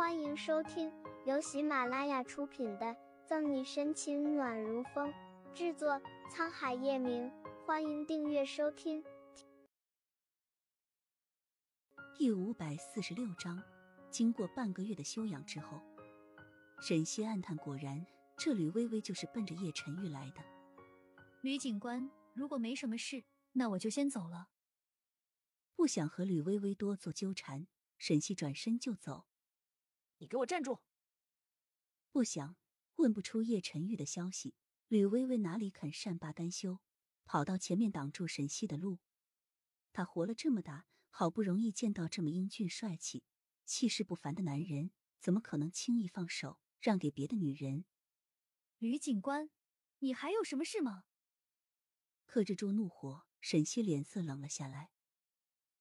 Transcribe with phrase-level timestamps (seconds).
[0.00, 0.90] 欢迎收听
[1.26, 2.86] 由喜马拉雅出品的
[3.26, 5.12] 《赠你深情暖如风》，
[5.52, 6.00] 制作
[6.32, 7.30] 沧海夜明。
[7.66, 9.04] 欢迎订阅收听。
[12.16, 13.62] 第五百四十六章，
[14.10, 15.78] 经过半个月的休养之后，
[16.80, 18.06] 沈西暗叹：果然，
[18.38, 20.42] 这吕微微就是奔着叶晨玉来的。
[21.42, 23.22] 吕警官，如果没什么事，
[23.52, 24.48] 那我就先走了。
[25.76, 27.66] 不想和吕微微多做纠缠，
[27.98, 29.26] 沈西转身就走。
[30.20, 30.82] 你给我站住！
[32.12, 32.54] 不想
[32.96, 34.54] 问不出叶晨玉的消息，
[34.86, 36.78] 吕薇薇哪里肯善罢甘休，
[37.24, 38.98] 跑到前面挡住沈西的路。
[39.94, 43.24] 他活了这么大，好不容易见到这么英俊帅气、
[43.64, 44.90] 气势不凡的男人，
[45.20, 47.86] 怎么可能轻易放手让给别的女人？
[48.76, 49.48] 吕警官，
[50.00, 51.04] 你还有什么事吗？
[52.26, 54.90] 克制住怒火，沈西脸色冷了下来。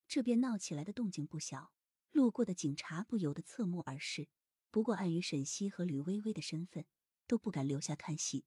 [0.07, 1.73] 这边闹起来的动静不小。
[2.11, 4.27] 路过的警察不由得侧目而视，
[4.71, 6.85] 不过碍于沈西和吕微微的身份，
[7.27, 8.45] 都不敢留下看戏。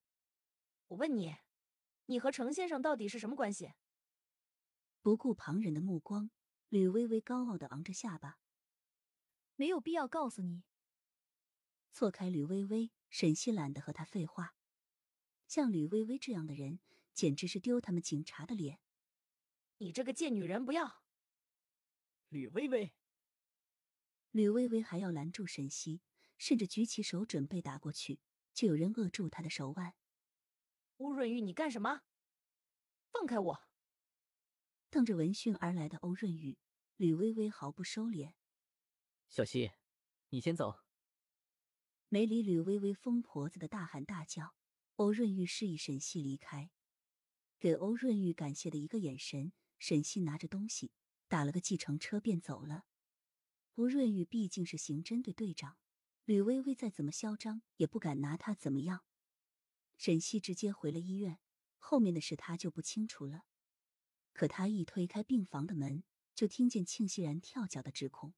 [0.88, 1.36] 我问你，
[2.06, 3.72] 你和程先生到底是什么关系？
[5.00, 6.30] 不顾旁人的目光，
[6.68, 8.38] 吕微微高傲的昂着下巴。
[9.56, 10.64] 没有必要告诉你。
[11.92, 14.54] 错开吕微微，沈西懒得和他废话。
[15.46, 16.80] 像吕微微这样的人，
[17.12, 18.80] 简直是丢他们警察的脸。
[19.78, 21.02] 你这个贱女人，不要！
[22.28, 22.94] 吕微微。
[24.32, 26.00] 吕微微还要拦住沈西，
[26.38, 28.18] 甚至举起手准备打过去，
[28.52, 29.94] 就有人扼住她的手腕。
[30.96, 32.00] 欧润玉，你干什么？
[33.10, 33.60] 放开我！
[34.88, 36.58] 瞪着闻讯而来的欧润玉，
[36.96, 38.32] 吕微微毫不收敛。
[39.28, 39.72] 小西，
[40.30, 40.80] 你先走。
[42.08, 44.54] 没理吕微微疯婆子的大喊大叫，
[44.96, 46.70] 欧润玉示意沈西离开，
[47.58, 49.52] 给欧润玉感谢的一个眼神。
[49.78, 50.92] 沈西拿着东西
[51.26, 52.86] 打了个计程车便走了。
[53.76, 55.78] 吴润玉毕竟是刑侦队队长，
[56.26, 59.04] 吕薇薇再怎么嚣张，也不敢拿他怎么样。
[59.96, 61.38] 沈西直接回了医院，
[61.78, 63.44] 后面的事他就不清楚了。
[64.34, 68.34] 可他一推开病房的门，就听见庆熙然跳脚的指控：“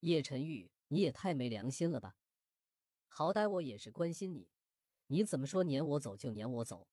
[0.00, 2.16] 叶晨玉，你也太没良心了吧！
[3.06, 4.48] 好歹我也是关心你，
[5.06, 6.88] 你怎么说撵我走就撵我走？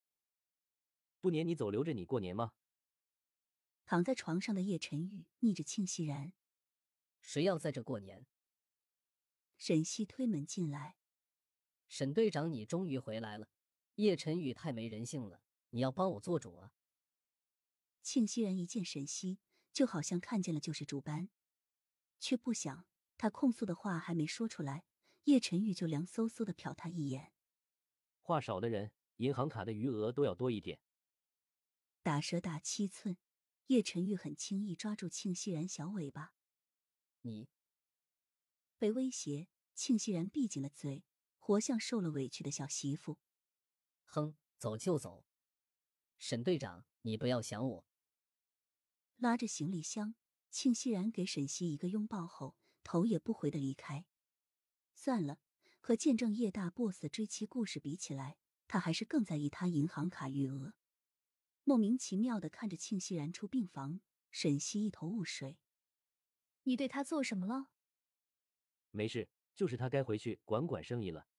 [1.19, 2.53] 不撵你走，留着你过年吗？”
[3.85, 6.33] 躺在床上的叶晨玉逆着庆熙然。
[7.27, 8.25] 谁要在这过年？
[9.57, 10.95] 沈西推门进来。
[11.89, 13.49] 沈队长，你终于回来了。
[13.95, 16.71] 叶晨宇太没人性了，你要帮我做主啊！
[18.01, 19.39] 庆熙然一见沈西，
[19.73, 21.27] 就好像看见了救世主般，
[22.17, 24.85] 却不想他控诉的话还没说出来，
[25.25, 27.33] 叶晨宇就凉飕飕的瞟他一眼。
[28.21, 30.79] 话少的人，银行卡的余额都要多一点。
[32.01, 33.17] 打蛇打七寸，
[33.65, 36.36] 叶晨玉很轻易抓住庆熙然小尾巴。
[37.27, 37.49] 你
[38.77, 41.03] 被威胁，庆熙然闭紧了嘴，
[41.37, 43.19] 活像受了委屈的小媳妇。
[44.05, 45.25] 哼，走就走。
[46.17, 47.85] 沈队长，你不要想我。
[49.17, 50.15] 拉着行李箱，
[50.49, 54.05] 庆熙然给沈西一个拥抱后，头也不回的离开。
[54.95, 55.39] 算了，
[55.79, 60.73] 和见证叶大 boss 追妻故事比起来，他还是更在意他银行卡余额。
[61.63, 63.99] 莫名其妙的看着庆熙然出病房，
[64.31, 65.59] 沈西一头雾水。
[66.67, 67.69] 你对他做什么了？
[68.91, 71.29] 没事，就是他该回去管管生意了。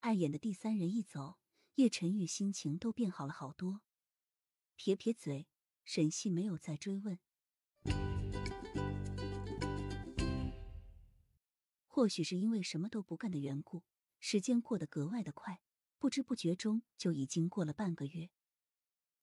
[0.00, 1.38] 碍眼的第三人一走，
[1.74, 3.82] 叶晨玉心情都变好了好多。
[4.76, 5.48] 撇撇嘴，
[5.84, 7.18] 沈西没有再追问。
[11.88, 13.82] 或许是因为什么都不干的缘故，
[14.20, 15.60] 时间过得格外的快，
[15.98, 18.30] 不知不觉中就已经过了半个月。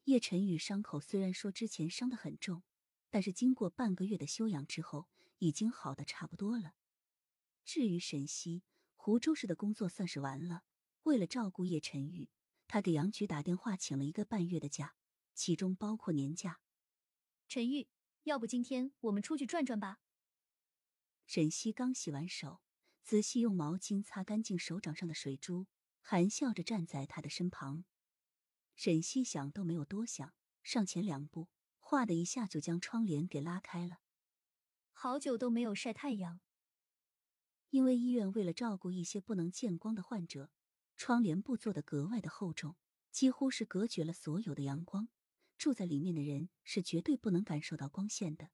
[0.03, 2.63] 叶晨玉伤口虽然说之前伤得很重。
[3.11, 5.07] 但是经过半个月的休养之后，
[5.37, 6.73] 已经好的差不多了。
[7.63, 8.63] 至于沈西，
[8.95, 10.63] 湖州市的工作算是完了。
[11.03, 12.29] 为了照顾叶晨玉，
[12.67, 14.95] 他给杨局打电话请了一个半月的假，
[15.33, 16.61] 其中包括年假。
[17.47, 17.87] 陈玉，
[18.23, 19.99] 要不今天我们出去转转吧？
[21.25, 22.61] 沈西刚洗完手，
[23.03, 25.67] 仔细用毛巾擦干净手掌上的水珠，
[26.01, 27.83] 含笑着站在他的身旁。
[28.75, 30.33] 沈西想都没有多想，
[30.63, 31.49] 上前两步。
[31.91, 33.97] 哗的一下就将窗帘给拉开了。
[34.93, 36.39] 好久都没有晒太阳，
[37.69, 40.49] 因为医院为了照顾一些不能见光的患者，
[40.95, 42.77] 窗帘布做的格外的厚重，
[43.11, 45.09] 几乎是隔绝了所有的阳光。
[45.57, 48.47] 住在里面的人是绝对不能感受到光线的。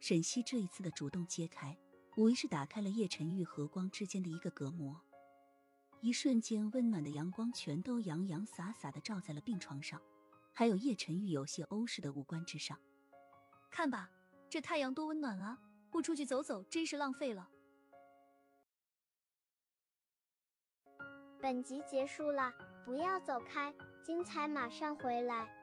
[0.00, 1.78] 沈西这一次的主动揭开，
[2.16, 5.00] 无疑是打开了叶晨玉和光之间的一个隔膜。
[6.00, 10.02] 一瞬间，温暖的阳光全都洋洋洒洒的照在了病床上。
[10.60, 12.78] 还有叶辰玉有些欧式的五官之上。
[13.70, 14.10] 看吧
[14.50, 15.58] 这太阳多温暖啊
[15.90, 17.48] 不出去走走真是浪费了。
[21.40, 22.52] 本集结束了
[22.84, 23.74] 不要走开
[24.04, 25.59] 精彩马上回来。